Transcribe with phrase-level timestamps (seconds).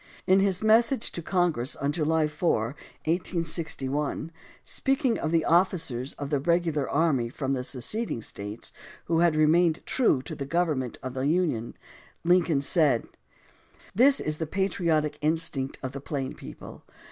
[0.25, 2.73] In his message to Congress on July 4,
[3.05, 4.31] 1861,
[4.63, 8.73] speaking of the officers of the regular army from the seceding States
[9.05, 11.75] who had remained true to the government of the Union,
[12.23, 13.05] Lincoln said:
[13.93, 16.83] This is the patriotic instinct of the plain people.